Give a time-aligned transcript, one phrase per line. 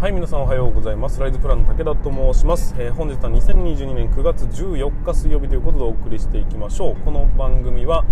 [0.00, 1.20] はい皆さんおはようございます。
[1.20, 6.96] ライズプランの武田と申します、えー、本日は2022年9月14日水曜日ということでお送りしていきましょう。
[7.04, 8.06] この番組は、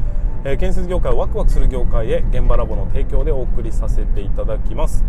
[0.44, 5.02] えー、建設業界をワクワクする業界へ現場ラボの提供でお送りさせていただきます。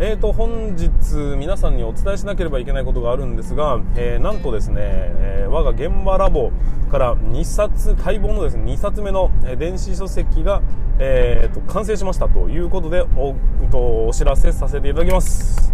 [0.00, 0.88] えーと本日
[1.36, 6.50] 皆さんにお伝えしなければいけないことがあるんですが、えー、なんとですね、えー、我が現場ラボ
[6.90, 10.62] から2冊待望のですね2冊目の電子書籍が、
[10.98, 13.34] えーと、完成しましたということでお
[13.70, 15.70] とお知らせさせていただきます。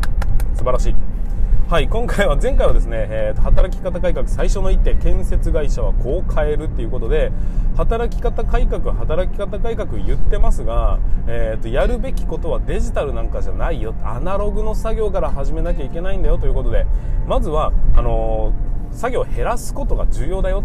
[0.59, 0.95] 素晴らしい。
[1.71, 7.31] はい今回は前回はですね、えー、働き方改革最初の一手建設会社はこう変えるっていうことで
[7.77, 13.95] 働き方改革働き方改革言ってますが、えーと、やるべきことはデジタルなんかじゃないよ。
[14.03, 16.87] アナログの作業から始めなきゃいけないんだよということで
[17.27, 20.65] まずはあのー作業を減らすことが重要だよ。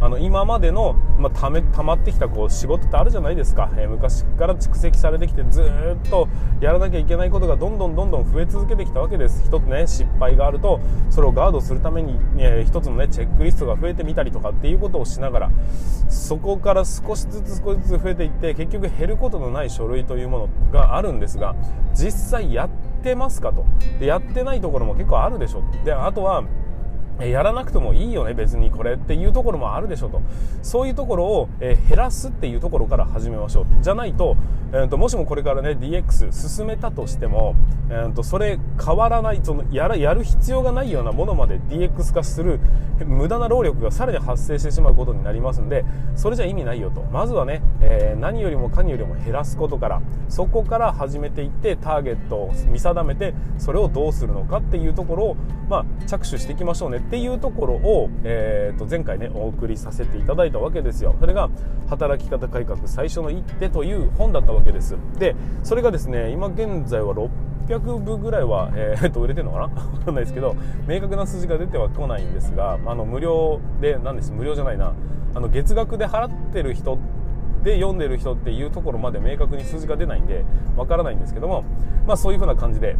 [0.00, 6.28] あの今までの、まあ、ため溜まってきたこう仕事ってあるじゃないですか、えー、昔から蓄積されてきてずっと
[6.60, 9.42] やらなきゃいけないことがどんどんどんどん増え続けてきたわけです。
[9.44, 10.78] 一つね失敗があると
[11.10, 15.50] それをガードするために、えー、一つのねチェックリストが増えてみたりとかっていうことをしながら
[16.08, 21.56] そこから少しずつ少しずつ増えていって結局減ることのない書類というものがあるんですが
[21.94, 22.70] 実際やっ
[23.02, 23.64] てますかと。
[23.98, 25.62] でやってないところも結構あるでしょ。
[25.84, 26.44] であとは
[27.20, 30.20] やらなくてもいいよね別にこれっていうところもあるでしょうと。
[30.62, 33.66] そういうところを、え減らすっていうところから始めましょう。
[33.80, 34.36] じゃないと,、
[34.72, 37.54] えーと、もしもこれからね DX 進めたとしても、
[37.90, 42.58] えーと、それ変わらないそのやらやる必要がないようなものまで DX 化する
[43.06, 45.84] 無駄な労力がさらに発生してしまうことになりますんで
[46.16, 47.02] それじゃ意味ないよと。
[47.02, 55.36] まずはね、えー、何よりもかによりも減らすことからそこから始めていってターゲットを見定めてそれをどうするのかっていうところを、
[55.68, 61.14] まあ、着手していきましょうねっていうところを、えー、と前回ねお送りさせていただいたわけですよ。
[61.20, 61.50] それが
[61.88, 64.96] 働き方改革最初の一手という本だったわけです。
[65.18, 67.14] でそれがですね今現在は
[67.68, 69.68] 600部ぐらいは、えー、と売れてるのかな？
[69.98, 70.56] 分かんないですけど
[70.88, 74.32] 明確な数字が出てはこないんですがあの無料で何です？
[74.32, 74.92] 無料じゃないな。
[75.34, 76.96] あの月額で払ってる人
[77.64, 80.44] で読んでる人っていうところまで明確に数字が出ないんで
[80.76, 81.64] わからないんですけども、
[82.06, 82.96] まあ、そういうふうな感じで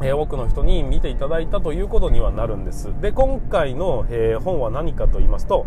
[0.00, 2.88] えー、多くの人に見ていただいたということにはなるんです。
[3.00, 5.66] で今回の、えー、本は何かと言いますと、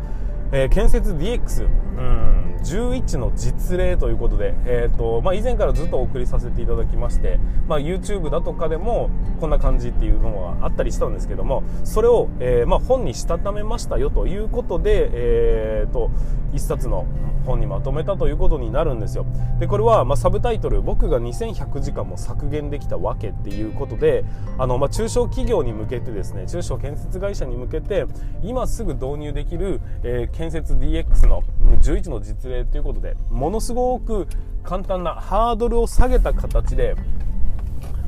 [0.51, 2.41] えー、建設 DX、うん。
[2.63, 16.12] 11の実例ということで、えーとまあ、以前からずっとお送りさせていただきまして、まあ、YouTube だとかでもこんな感じっていうのがあったりしたんですけどもそれを、えー、まあ、本にしたためましたよということで、えーと、
[16.53, 17.07] 1冊の
[17.45, 19.25] 本にまとめたということになるんですよ。
[19.59, 24.23] でこれは、まサブタイトル「僕が2100時間も削減できたわけ」っていうことで
[24.57, 28.06] あの、ま中小企業に向けてですね中小建設会社に向けて
[28.44, 31.44] 今すぐ導入できる、えー、建設 DX の
[31.84, 34.28] 11の実例ということでものすごく
[34.63, 36.96] 簡単なハードルを下げた形で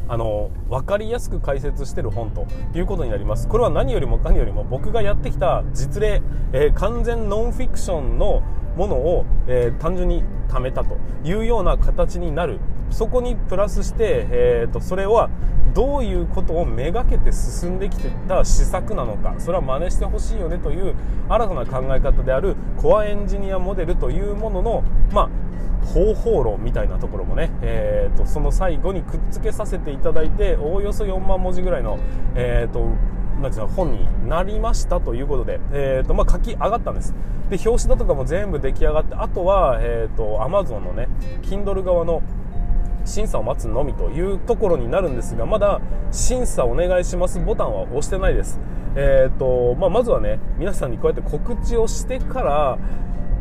[0.08, 3.48] あの分かりやすく解説してる本ということになります。
[3.48, 6.24] これは何よりも何よりも僕がやってきた実例、
[6.54, 8.42] えー、完全ノンフィクションの
[8.76, 12.60] ものを、えー、単純に貯めたというような形になる
[12.94, 15.30] そこにプラスして、えーと、それは
[15.74, 20.96] どういうことをめがけて進んできてた施策なのかそれは真似してほしいよねという
[21.28, 25.30] 新たな考え方であるコアエンジニアモデルというものの、ま
[25.82, 31.98] あ、方法論みたいなところもね、えーと、その最後にくっつけさせていただいておおよそ4万文字ぐらいの、
[32.36, 32.94] えーと
[33.42, 37.14] なんていうの本になりましたということで、えーとまあ、書き上がったんです。
[37.50, 41.10] で表紙だとかも全部出来上がってあとは、えーと、Amazon のね
[41.42, 42.22] Kindle 側の
[43.06, 45.82] 審査を待つのみというところになるんですがまだ
[46.12, 48.60] 審査お願いしますボタンは押してないです、
[48.96, 52.78] えーとまあ、まずはね皆さんにこうやって告知をしてから、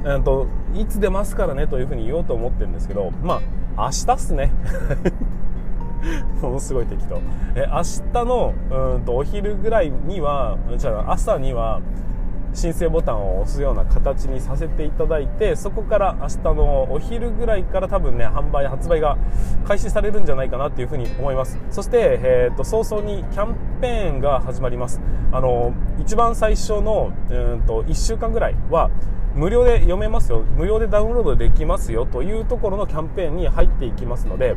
[0.04, 3.40] えーと、いつ出ますからねというふうに言おうと思ってるんですけどま
[3.76, 4.52] あ明日っすね。
[6.42, 7.20] ものすごい適当。
[7.54, 11.80] え明日のうんとお昼ぐらいにはじゃあ朝には
[12.54, 19.16] 申請ボタンを押すような形にさせていただいてそこから明日のお昼ぐらいから多分ね販売発売が
[19.66, 21.58] 開始されるんじゃないかなっていうふうに思います。
[21.70, 25.00] そして、えーと、早々にキャンペーンが始まります。
[25.32, 28.90] あの一番最初のうんと1週間ぐらいは
[29.34, 30.42] 無料で読めますよ。
[30.56, 34.56] 無料でダウンロードできますよというところのキャンペーンに入っていきますので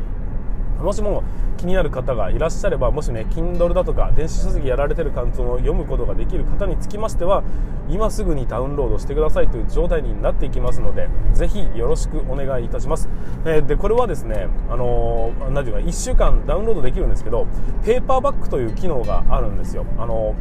[0.85, 1.23] もしも
[1.57, 7.43] 気になる方がいらっしゃればもしね Kindle だとか電子書籍やられてる関東を読むことができる方につきましては
[7.89, 13.09] 今すぐにダウンロードしてくださいという状態になっていきますのでぜひよろしくお願いいたします、
[13.45, 17.47] えー、でこれはですねあのー、ていうか1週間ダウンロードできるんですけど
[17.83, 19.85] ペーパーバックという機能があるんですよ。
[19.97, 20.35] あの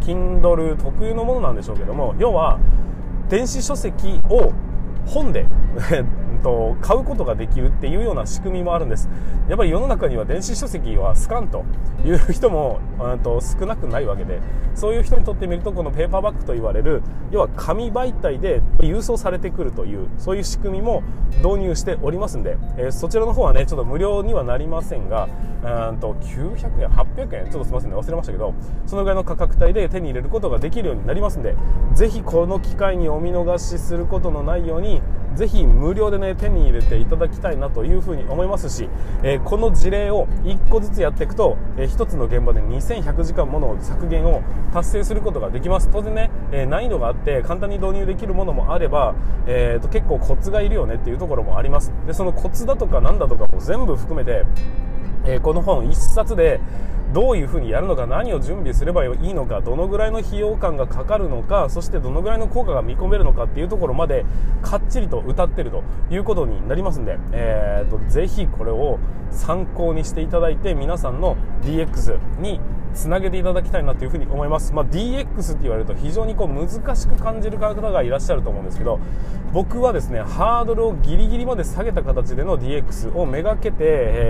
[0.00, 2.60] ー、Kindle 特有のものなんでしょうけども要は
[3.28, 4.52] 電子書籍を
[5.06, 5.46] 本で
[6.42, 9.08] と買うことができるっていうような仕組みもあるんです。
[9.48, 11.64] やっぱり世の中には電子書籍はスカンと
[12.04, 12.80] いう人も、
[13.22, 14.40] と少なくないわけで
[14.74, 21.02] そういう人にとってみるとこのペーパーバッグと言われる要は紙媒体で郵送されてくるというそういう仕組みも
[21.38, 25.28] 導入しておりますんで、えー、そちらの方はねちょっと無料にはなりませんが
[25.90, 28.54] うんと900円800円ちょっとすみませんね忘れましたけど
[28.86, 31.54] そのぐらいの価格帯で手に入れることができるようになりますんで
[31.94, 35.02] ぜひこの機会にお見逃しすることのないように
[35.34, 38.88] ぜひ無料でね手に入れていただきたいなというふうに思いますし、
[39.22, 44.42] えー、この事例を1個ずつやっていくと、えー、1つの現場で2100時間もの削減を
[44.72, 45.88] 達成することができます。
[45.90, 49.14] 当然ね、えー、難易度があって簡単に導入できるものもあれば、
[49.46, 51.92] えーと、結構コツがいるよねっていうところもあります。
[52.06, 54.44] でそのコツだとかなんだとかを全部含めて、
[55.24, 56.60] えー、この本1冊で
[57.12, 64.24] どういうふうにやるのか何を準備すればいいのかどのぐらいの費用感がかかるのかそしてどのぐらいの効果が見込めるのかっていうところまで
[64.62, 69.00] かっちりと歌ってるということになりますんで、えーと、ぜひこれを
[69.32, 72.60] 参考にしていただいて皆さんの DX に
[72.94, 79.00] つなげていただきたいなというふに思います、まあ、DX って言われると非常にこう難しく感じる方がいらっしゃると思うんですけど
[79.52, 83.76] 僕はですねハードルをギリギリまで下げた形での DX をめがけて、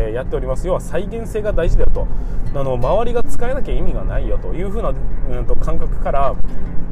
[0.08, 0.66] え、やっております。
[0.66, 2.06] 要は再現性が大事だよと。
[2.54, 6.34] あの周りが使えなきゃ意味がないよというふうな、うん、と感覚から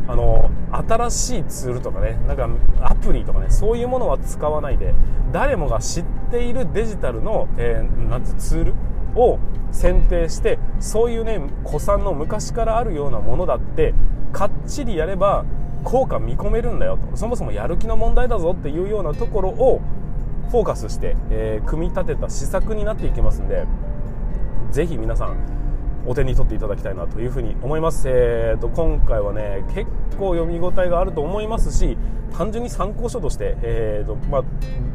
[0.07, 0.51] あの
[0.89, 2.49] 新しいツールとかねなんか
[2.81, 4.95] アプリとかねそういうものは使わないで
[5.33, 8.75] 誰もが知っているデジタルの、えー、なんてツール
[9.17, 9.39] を
[9.73, 13.95] 選定してそういうね古参の昔からあるようなものだって
[14.33, 15.45] かっちりやれば
[15.85, 17.17] 効果見込めるんだよと。
[17.17, 19.81] そもそもやる気の問題だぞっていうようなところを
[20.51, 23.67] フォーカスして、えー、組み立てた施策になっていきますんで
[24.71, 25.37] ぜひ皆さん
[26.07, 31.99] お手に取っていただきたいなというふうに思います、えーと、今回はね結構読み応えがあると思いますし
[32.33, 34.45] 単純に参考書として、えーとまあ、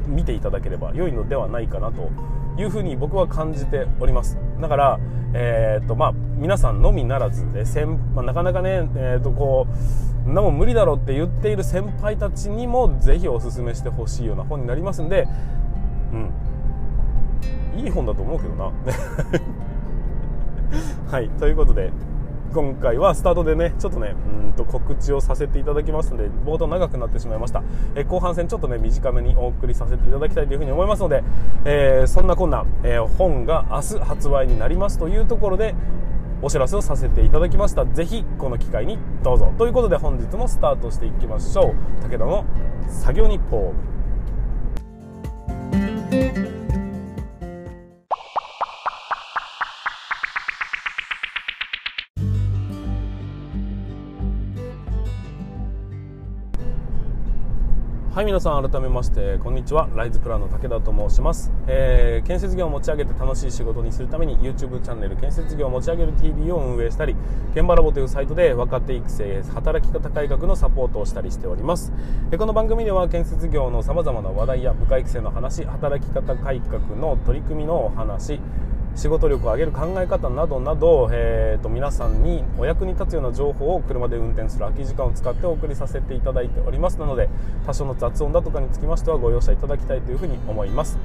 [0.08, 2.10] 見ていただければ良いのではないかなと
[2.58, 4.38] いうふうに僕は感じております。
[4.64, 5.00] だから、
[5.34, 9.74] えーとまあ、皆さんのみならず、え先まあ、なかなかね、えーとこう
[10.32, 15.28] なも無理だろうって言っている先輩たちにもぜひおすすめしてほしいような本になりますんで、
[16.14, 16.32] うん、
[17.80, 18.72] いい本だと思うけどな。
[21.12, 21.92] はいということで。
[22.54, 24.14] 今回はスタートでね、ちょっとね、
[24.46, 27.64] うんと告知をさせていただきますので、冒頭長くなってしまいました。
[27.96, 31.24] え後半戦ちょっとね、短めにお送りさせていただきたいというふうに思いますので、
[31.66, 35.74] えー、そんなこんな、えー、本が明日発売になりますというところで、
[36.44, 37.86] お知らせをさせていただきました。
[37.86, 39.52] ぜひ、この機会にどうぞ。
[39.58, 42.04] ということで、本日もスタートしていきましょう。
[42.04, 42.46] 武田の
[42.88, 43.74] 作業日報。
[58.14, 59.90] はい皆さん改めましてこんにちは。
[59.96, 67.16] ライズプランの武田と申します、えー、建設業を持ち上げて楽しい仕事にするために YouTube チャンネル建設業を持ち上げる TV を運営したり
[67.56, 71.92] 現場ラボというサイトで若手育成働き方改革のサポートをしたりしております、
[72.32, 78.40] え、この番組では建設業のさまざまな話題や部下育成の話働き方改革の取り組みのお話
[78.96, 87.28] 仕事力を上げる考え方などなど、えーと、皆さんにお役に立つような情報を車で運転する空き時間を使ってお送りさせていただいておりますなので
[87.66, 90.98] 多少の雑音だとかにつきましてはご容赦いただきたいというふうに思います。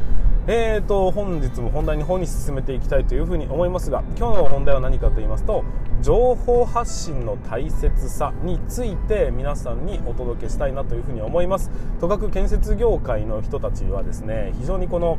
[0.51, 5.63] えーと本日も本題の方に進めていきたいというふうに思いますが今日の本題は何かと言いますと
[6.01, 11.71] 情報発信の大切さについて皆さんにお届けしたいなというふうに思います。
[12.01, 15.19] とかく建設業界の人たちはですね非常にこの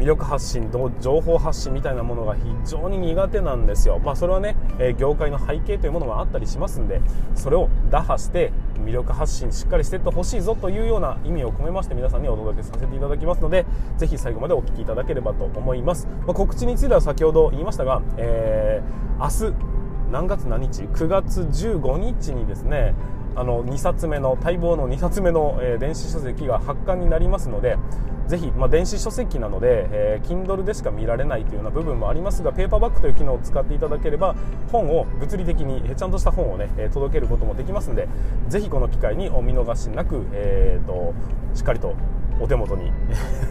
[0.00, 0.70] 魅力発信
[1.02, 7.02] 情報発信みたいなものが非常に苦手なんですよ、まあ、それはね、え業界の背景というものもあったりしますんで
[7.34, 13.66] それを打破して魅力発信しっかりしていってほしいぞというような意味を込めまして皆さんにお届けさせていただきますので
[13.98, 19.80] ぜひ最後までお聴きいただければと思います、まあ、告知については先ほど言いましたが、えー、明日
[20.10, 22.94] 何月何日？9月15日にですね
[23.40, 27.78] あの2冊目の待望の2冊目の、えー、電子書籍が発刊になりますので
[28.26, 34.36] ぜひ、まあ、電子書籍なので、えー、Kindle でしか見られないというような部分もありますがペーパーバッグという機能を使っていただければ
[34.70, 38.08] 本を物理的に、えー、ちゃんとした本をね、えー、届けることもできますので
[38.48, 41.14] ぜひこの機会にお見逃しなく、えーと、
[41.54, 41.96] しっかりと
[42.40, 42.92] お手元に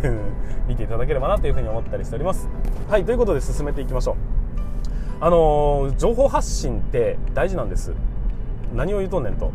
[0.70, 2.48] 見ていただければなというふうに思ったりしております。
[2.88, 4.16] はいということで進めていきましょう。
[5.22, 7.94] あのー、情報発信って大事なんです。
[8.74, 9.52] 何を言うとんねんと、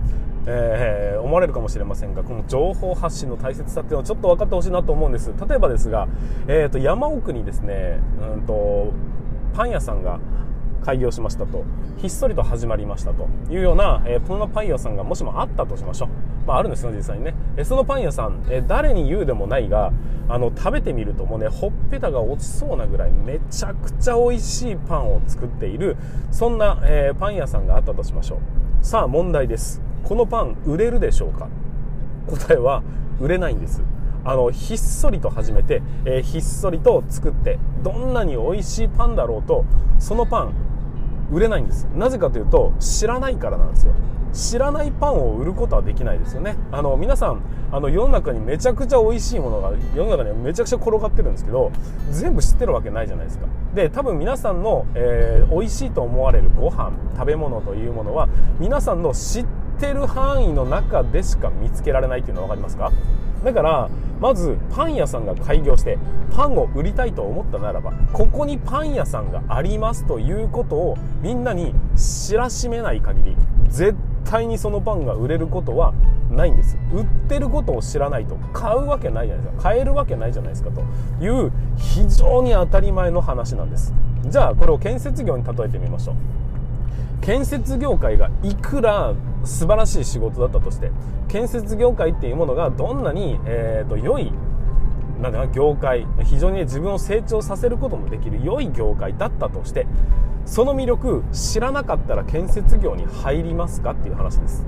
[0.47, 5.33] えー、思われるかもしれませんがこの情報発信の大切さっていうのをちょっと分かってほしいなと思うんです。
[5.49, 6.09] 例えばですが、
[6.47, 8.00] えーと、山奥にですね、
[8.35, 8.92] うんと、
[9.54, 10.21] パン屋さんが
[10.85, 11.64] 開業しましたと。
[12.04, 16.09] ひっそりと始まりましたというような、えー、そんなパン屋さんがもしもあったとしましょう、
[16.47, 19.90] まあ、あるんですよ実際にね、えそのパン屋さん、え誰に言うでもないが
[20.28, 25.97] あの食べてみるともうねほっぺたが落ちそうなぐらいめちゃくちゃ美味しいパンを作っている
[26.30, 28.73] そんな、えー、パン屋さんがあったとしましょう。
[28.84, 29.80] さあ問題です。
[30.02, 31.48] このパン売れるでしょうか？
[32.28, 32.82] 答えは
[33.18, 33.82] 売れないんです。
[34.26, 39.64] あのひっそりと始めて、えー、ひっそりと作ってどんなに美味しいパンだろうと
[39.98, 40.52] そのパン
[41.32, 41.88] 売れないんです。
[41.96, 43.94] なぜかというと知らないからなんですよ。
[44.34, 46.56] 知らないパンを売ることはできないですよね。
[46.72, 51.72] あの皆さんあの世の中にめちゃくちゃ美味しいものが世の中にはめちゃくちゃ転がってるんですけど
[52.10, 53.46] 全部知ってるわけないじゃないですか。
[53.74, 59.46] で多分皆さんの、えー、美味しいと思われるご飯食べ物というものは皆さんの知っ
[59.78, 62.92] てる範囲の中でしか見つけられないっていうのは分かりますか？
[63.44, 65.98] だからまずパン屋さんが開業して
[66.34, 73.36] パンを売りたいと思ったならばここにパン屋さんがありますということをみんなに知らしめない限り
[73.68, 75.94] 絶対対にそのパンが売れることは
[76.30, 76.76] ないんです。
[76.92, 79.62] 売ってることを知らないと買うわけないじゃないですか。
[79.62, 80.82] 買えるわけないじゃないですかと
[81.24, 83.92] いう非常に当たり前の話なんです。
[84.26, 86.14] じゃあこれを建設業に例えてみましょう。
[87.24, 89.14] 建設業界がいくら
[89.44, 90.90] 素晴らしい仕事だったとして
[91.28, 94.30] 建設業界っていうものがどんなに、えーと、良い
[95.22, 99.86] なんだ業界非常に、ね、自分を成長させることもできる良い業界だったとして
[100.46, 104.64] その魅力知らなかったら建設業に入りますかっていう話です。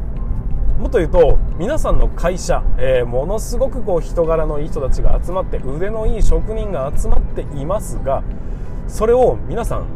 [0.78, 8.22] もっと言うと皆さんの会社、えー、ものすごくこう人柄のいい人たちが集まって腕のいい職人が集まっていますが
[8.86, 9.86] それを皆さん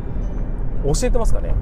[0.84, 1.54] 教えてますかね？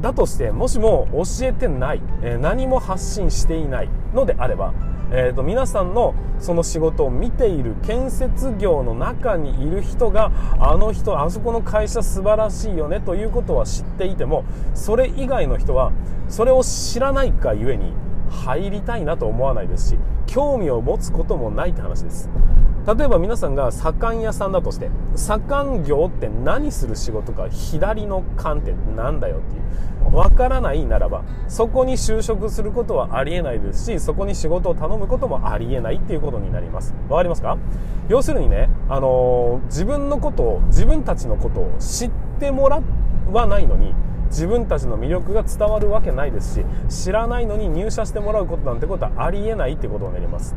[0.00, 4.72] だとしてもしも教えてない、え、何も発信していないのであれば、
[5.12, 15.92] えーと、皆さんのその仕事を見ている建設業の中にいる人があの人あそこの会社素晴らしいよねということは知っていてもそれ以外の人は
[16.28, 17.92] それを知らないがゆえに
[18.30, 22.30] 入りたいなと思わないですし興味を持つこともないって話です。
[22.86, 36.94] 例えば皆さんが左官屋さんだとして左官業って何する仕事か左の官って何だよっていうわからないならばそこに就職することはありえないですしそこに仕事を頼むこともありえないっていうことになります。
[37.08, 37.58] わかりますか？
[38.08, 42.10] 要するにね、あのー、自分のことを自分たちのことを知っ
[42.40, 42.80] てもら
[43.30, 43.94] わないのに
[44.30, 50.56] 自分たちの魅力が伝わるわけないですし知らないのに入社してもらうことなんてことはありえないってことになります。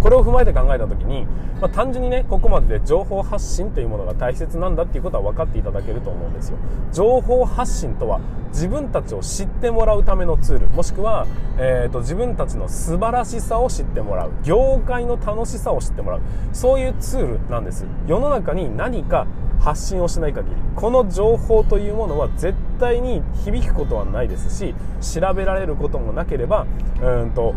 [0.00, 1.26] これを踏まえて考えた時に、
[1.60, 6.58] まあ、単純にねここまでで情報発信というものが大切なんだっていうことは分かっていただけると思うんですよ。
[6.92, 10.68] 情報発信とは自分たちを知ってもらうためのツール。
[10.68, 11.26] もしくは、
[11.58, 14.32] えーと、自分たちの素晴らしさを知ってもらう。
[14.42, 16.20] 業界の楽しさを知ってもらう。
[16.52, 17.86] そういうツールなんです。
[18.06, 19.26] 世の中に何か
[19.60, 24.74] 発信をしない限りこの情報というものは絶対に響くことはないですし
[25.20, 26.66] 調べられることもなければ
[27.02, 27.54] うんと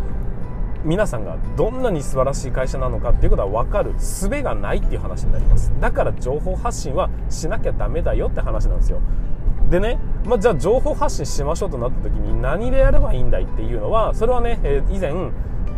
[0.84, 3.94] 皆さんがどんなに素晴らしい会社なのかっていうことは分かる。
[3.98, 5.72] 術がないっていう話になります。
[5.80, 9.00] だから情報発信はしなきゃダメだよって話なんですよ。
[9.70, 15.12] でね、まあ、じゃあ情報発信しましょうとなった時に何でやればいいんだいっていうのはそれはね、えー、以前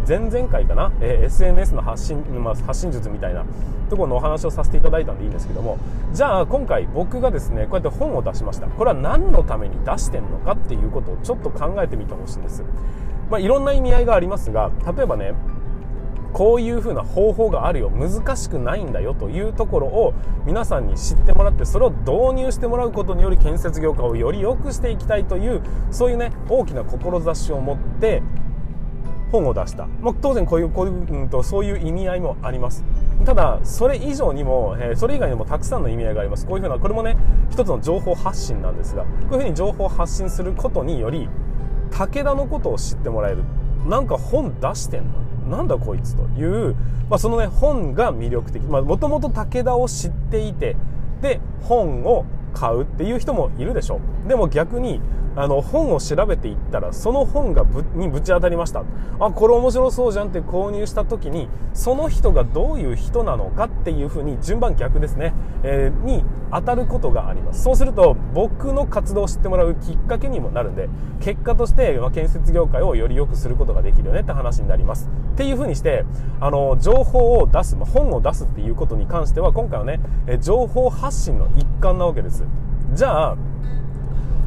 [0.08, 3.44] 前々回かな、えー、SNS の発信、まあ、発信術みたいな
[3.88, 5.78] ところのお話をさせていただいたんでいいんですけども。
[6.12, 8.66] じゃあ今回僕がですねこうやって本を出しました。
[8.66, 12.64] これは何のために出してんのかっていうことをちょっと考えてみてほしいんです。
[13.30, 15.34] まあ、いろんな意味合いがありますが例えばね
[16.32, 17.88] こういう風な方法があるよ。
[17.88, 20.12] 難しくないんだよというところを
[20.44, 28.22] 皆さんに知ってもらってそれを導入してもらうことにより建設業界をより良くしていきたいというそういうね大きな志を持って
[29.32, 32.84] 本を出した、まあ、当然こういうこういう、うんと、そういう意味合いもあります。
[33.24, 36.46] ただそれ以上にも、えー、それ以外にもたくさんの意味合いがあります。
[36.46, 37.16] こういうふうなこれもね
[37.50, 41.30] 一つの情報発信なんですがこういうふうに情報発信することにより
[41.90, 43.44] 武田のことを知ってもらえる。
[43.86, 45.56] なんか本出してんの。
[45.56, 46.74] なんだこいつという、
[47.08, 48.62] まあ、そのね本が魅力的。
[48.62, 50.76] もともと武田を知っていて
[51.22, 54.00] で本を買うっていう人もいるでしょ。
[54.26, 55.00] でも逆に
[55.36, 58.84] あの本を調べていったらその本がぶにぶち当たりました。
[59.20, 67.62] あこれ面白そうじゃんって購入した時にその人がどういう人なのかっていうふうに順番逆ですね、えー、に当たることがあります。
[67.62, 70.88] そうすると僕の活動を知ってもらうきっかけにもなるんで
[71.20, 75.08] 結果として、ま、建設業界をより良くすることができるよねって話になります。
[75.34, 76.04] っていうふうにして
[76.40, 80.00] あの情報を出す、まあ、本を出すっていうことに関しては今回はね
[80.40, 82.44] 情報発信の一環なわけです。
[82.94, 83.36] じゃあ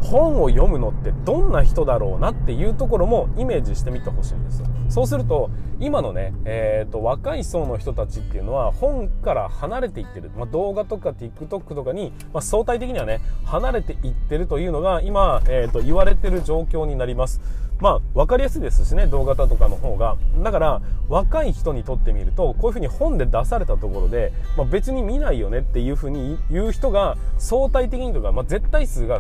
[0.01, 17.41] 本を読むのってどんな人だろうなっていうところもイメージしてみてほしいんですそうすると今のね、えーと、若い層の人たちっていうのは本から離れていってる、まあ、動画とか TikTok とかに、まあ、相対的にはね離れていってるというのが今、えーと言われてる状況になります。
[17.79, 20.17] まあ、分かりやすいですしね、動画だとかの方が。
[20.43, 29.19] だから、若い人にとってみると、こういうふうに本で出されたところで、まあ、別に見ないよねっていうふうに言う人が、相対的にとか、まあ、絶対数が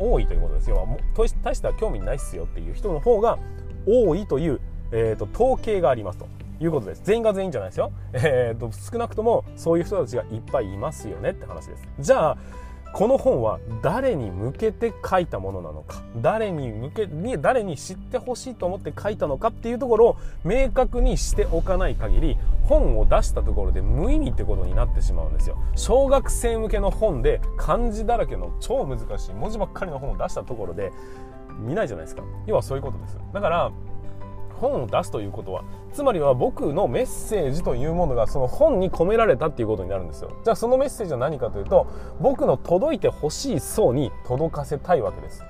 [0.00, 0.84] 多いということですよ。
[0.86, 0.98] まあ、
[1.44, 3.38] 大した興味ないっすよっていう人の方が
[3.86, 4.60] 多いという、
[4.92, 6.26] えーと、統計がありますと。
[6.62, 7.02] いうことです。
[7.04, 7.90] 全員が全員じゃないですよ。
[8.12, 11.88] えーと、少なくともそういう人たちがいっぱいいますよねって話です。
[11.98, 12.38] じゃあ、
[12.92, 25.58] この本は誰に向けて書いたものなのか誰に向けに誰に知ってほしいと思って書いたのかっていうところを明確にしておかない限り本を出したところで無意味ってことになってしまうんですよ。
[25.76, 30.92] 小学生向けの本で漢字だらけの超難しい文字ばっかりの本を出したところで
[31.58, 32.22] 見ないじゃないですか。
[32.46, 33.18] 要はそういうことです。
[33.32, 33.72] だから
[34.60, 40.30] 本を出すということはつまりは僕のメッセージというものがその本に込められたっていうことになるんですよ。
[40.44, 41.86] じゃあそのメッセージは何かというと
[42.20, 45.42] 僕の届いてほしい層に届かせたいわけです。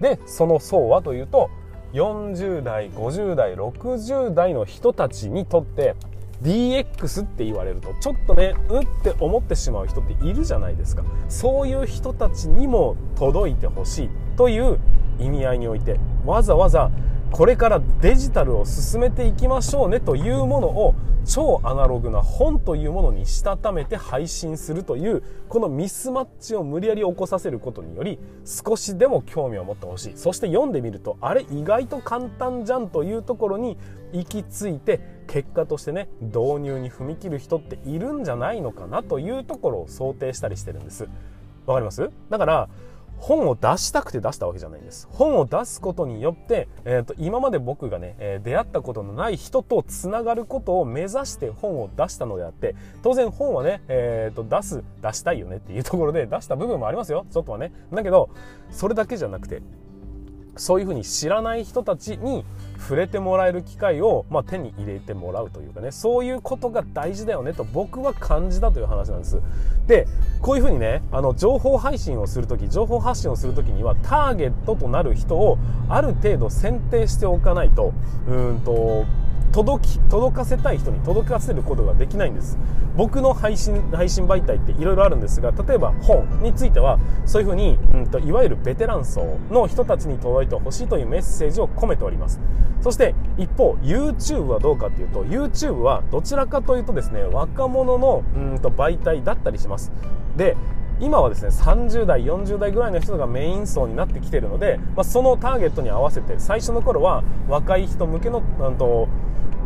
[0.00, 1.50] でその層はというと
[1.92, 5.94] 40代50代60代の人たちにとって
[6.42, 11.04] DX って言われるとちょっとねうって思ってしまう人っているじゃないですか。
[11.28, 14.78] そういう人たちにも届いてほしいという
[15.18, 16.90] 意味合いにおいてわざわざ
[17.32, 20.94] これからデジタルを進めていきましょうねというものを
[21.26, 30.16] 超アナログな本というものにしたためて配信するというこのミスマッチを無理やり起こさせることにより少しでも興味を持ってほしい。
[30.16, 33.76] そして読んでみるとあれ意外と簡単じゃんというところに
[34.12, 41.08] 行き着いて結果としてね導入に踏み切る人っているんじゃないのかなというところを想定したりしてるんです。
[41.66, 42.08] わかります？
[42.30, 42.68] だから
[43.18, 45.08] 本を出したくて出したわけじゃないんです。
[45.10, 57.72] 本を出すことによって、えーと、今まで僕がね、えー、出会ったことのない人とつながることを目指して本を出したのであって、当然本はね、えーと、出す、出したいよねっていう ところで出した部分もありますよ、ちょっとはね。
[57.92, 58.28] だけど、
[58.70, 59.62] それだけじゃなくて、
[60.56, 62.44] そういうふうに知らない人たちに
[62.78, 65.90] 触れてもらえる機会を、まあ、手に入れてもらうというかね。
[65.90, 69.40] そういうことが大事だよねと僕は感じたという話なんです。
[69.86, 70.06] で
[70.42, 77.92] こういうふうにねあの情報配信をする時情報発信をする時にはターゲットとなる人をある程度選定しておかないと
[78.28, 79.04] うんと
[79.56, 82.58] 届き届かせたい人に届かせることができないんです。
[82.94, 92.38] 僕の配信配信媒体っていろいろあるんですが例えば本についてはそういうふうに、うんと、いわゆるベテラン層の人たちに届いてほしいというメッセージを込めております。
[92.82, 99.90] そして一方 YouTube はどうかというと YouTube はどちらかというとですね若者のうんと媒体だったりします。
[100.36, 100.54] で
[101.00, 109.08] 今はですね30代40代ぐらいの人がメイン層になってきているので、まあ、そのターゲットに合わせて最初の頃は若い人向けのなんと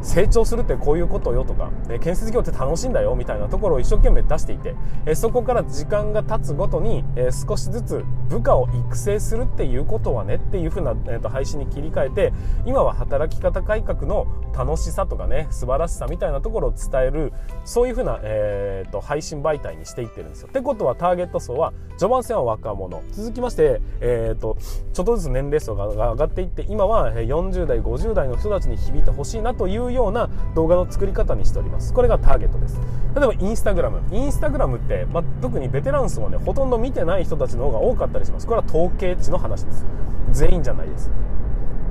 [0.02, 4.74] 成長するってこういうことよとか、え建設業って楽しいんだよみたいなところを一生懸命出していて、
[5.06, 12.32] えそこから時間が経つごとに、え少しずつ部下を育成するっていうことはねっていう風な、えー、と配信に切り替えて
[12.64, 17.32] 今は働き方改革の楽しさとかね素晴らしさみたいなところを伝える
[17.64, 20.48] そういう風な、えー、と配信媒体にしていってるんですよ。
[20.48, 23.02] ってことはターゲゲット層は序盤戦は若者。
[23.12, 24.56] 続きまして、えー、と
[24.92, 31.92] ちょっとずつ年齢層が上がっていって今は40代50代の人たちに響いてほしいなというような動画の作り方にしております。
[31.92, 32.80] これがターゲットです。
[33.14, 34.00] 例えばインスタグラム。
[34.10, 38.46] インスタグラムって、まあ、特にベテラン層はねほとんど見てない人たちの方が多かったりします。
[38.46, 39.84] これは統計値の話です。
[40.32, 41.10] 全員じゃないです。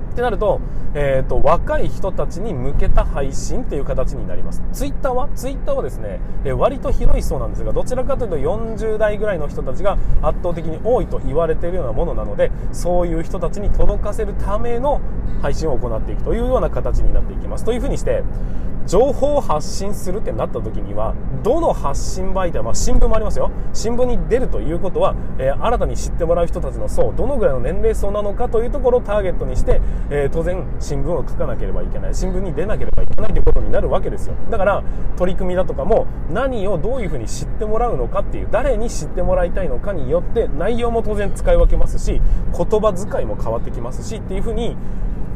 [0.09, 0.59] ってなると,、
[0.93, 4.61] えーと、若い人たちに向けた配信っていう形になります。
[4.73, 15.01] ツイッターはツイッターはですね、えー、割と広い層なんですがどちらかというと40代ぐらいの人たちが圧倒的に多いと言われているようなものなのでそういう人たちに届かせるための
[15.41, 17.63] 配信を行っていくというような形になっていきます。
[17.63, 18.23] というふうにして
[18.89, 23.51] 情報を発信するってなった時にはどの発信媒体、まあ、新聞もありますよ。
[23.71, 29.79] 新聞に出るということは、えー、新たに知ってもらう人たちの層どのぐらいの年齢層なのかというところをターゲットにして、
[30.11, 32.15] えー、当然新聞を書かなければいけない。
[32.15, 34.35] 新聞に出なければいけないということになるわけですよ。
[34.49, 34.83] だから
[35.17, 42.21] 取り組みだとかも何をどういうふうに知ってもらうのかっていう誰に知ってもらいたいのかによって内容も当然使い分けますし
[42.57, 44.75] 言葉遣いも変わってきますしっていうふうに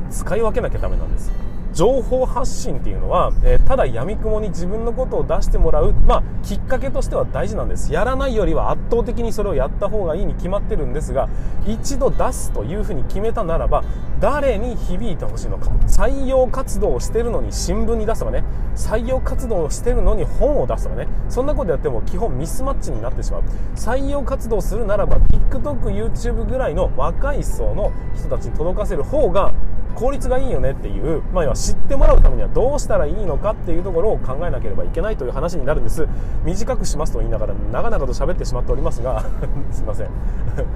[0.09, 1.52] 使い分けなきゃダメなんです。
[1.73, 7.91] 情報発信っていうのは、えー、ただ闇雲に自分のことを出してもらう、まあ、きっかけとしては大事なんです。
[7.91, 11.29] やらないよりは圧倒的にそれをやった方がいいに決まってるんですが
[11.65, 13.83] 一度出すというふうに決めたならば
[14.19, 18.43] 誰に響いてほしいのか採用活動をしてるのに新聞に出すとかね
[18.75, 23.43] 採用活動をしてるのに本を出すとかねそんなことやっても基本ミスマッチになってしまう。
[23.75, 29.53] 採用活動するならば TikTokYouTube ぐらいの若い層の人たちに届かせる方が
[29.95, 36.07] 効率がいいよねっていう、まあ、知ってもらうためにはどうしたらいいのかっていうところを考えなければいけないという話になるんです。
[36.43, 39.23] 短くしますと言いながら長々と喋ってしまっておりますが
[39.71, 40.07] すいません。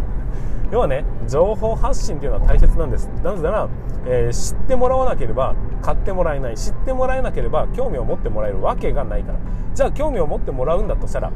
[0.71, 3.09] 要はね情報発信っていうのは大切なんです。
[3.23, 3.67] なぜなら、
[4.05, 6.57] えー、知ってもらわなければ買ってもらえない。
[6.57, 9.39] 知ってもらえなければ興味を持ってもらえるわけがないから。
[9.73, 11.31] じゃあ興味を持ってもらうんだとしたら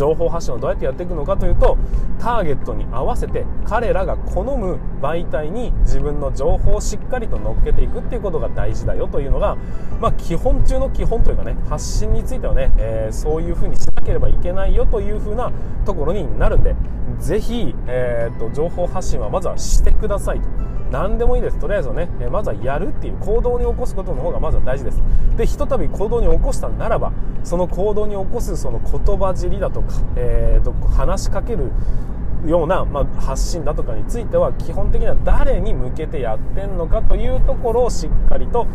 [0.00, 1.76] 情報発信をどうやってやっていくのかというと
[2.18, 9.56] ターゲットに合わせて彼らが好む媒体に自分の情報をしっかりと乗っけていくっていうことが大事だよというのが、
[10.00, 15.52] まあ、基本中の基本というかね発信についてはね、えー、そういうふうにしなければいけないよというふうな
[15.84, 16.74] ところになるんで
[17.18, 20.48] ぜひ、えー、っと情報発信はまずはしてくださいと。
[20.90, 25.00] 何でもいいですとりあえずね、まずはやるっていう行動に起こすことの方がまずは大事です
[25.36, 27.12] でひとたび行動に起こしたならば
[27.44, 31.70] その行動に起こすその言葉尻だとか、えーと、話しかける
[32.44, 38.66] ような、まあ、発信だとかについては基本的には誰に向けてやってんのかというところをしっかりと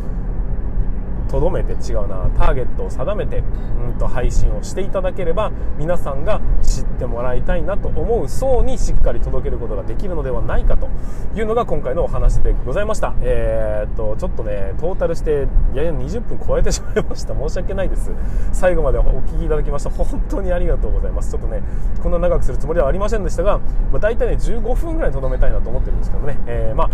[1.35, 2.29] とどめて違うな。
[2.37, 10.87] ターゲットを定めてうんと配信をしていただければ皆さんが知ってもらいたいなと思う層にしっかり届けることができるのではないかと
[11.35, 13.13] いうのが今回のお話でございました。
[13.21, 17.33] えー、っとちょっとねトータルしてやや20分超えてしまいました。
[17.35, 18.11] 申し訳ないです。
[18.53, 21.31] 最後までお聞きいただきました本当にありがとうございます。
[21.31, 21.61] ちょっとね
[22.01, 23.59] こんな長くするつもりはありませんでしたが、
[23.91, 26.89] まあ、大体ね15分ぐらいとどめたいなと思ってるんですけどね、えー、まあ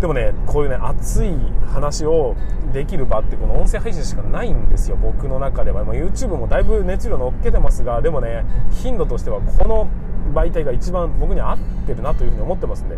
[0.00, 1.34] でもねこういうね熱い
[1.74, 2.36] 話を
[2.72, 4.96] できる場ってこの音声配信しかないんですよ。
[4.96, 9.88] 僕の中では、まあ、YouTube もだいぶ熱量乗っけてますがでもね頻度としてはこの
[10.34, 12.96] 媒体が一番僕に合ってるなというふうに思ってますんで、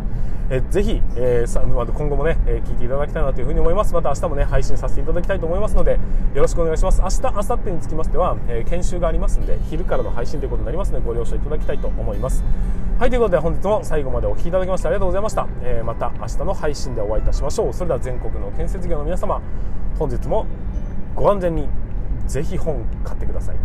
[0.49, 3.93] えぜひ、えー、今後もね、え聞いていただきたいなというふうに思います。
[3.93, 5.99] また明日もね配信させていただきたいと思いますので
[6.35, 7.03] よろしくお願いします。
[7.03, 12.45] 明日明後日につきましては、えー、研修がありますんで昼からの配信ということになりますのでご了承いただきたいと思います。
[12.99, 17.73] はいということで本日も最後までお聴きいただきましてありがとうございました、えー、また明日の配信でお会いいたしましょう。
[17.75, 19.43] それでは全国の建設業の皆様
[19.99, 20.47] 本日も
[21.15, 21.69] ご安全に
[22.27, 23.57] ぜひ本買ってください。